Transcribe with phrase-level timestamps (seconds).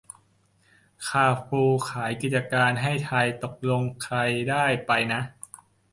[1.07, 4.17] คาร์ฟูร์ขายกิจการในไทย ตกลงใคร
[4.49, 5.21] ได้ไปนะ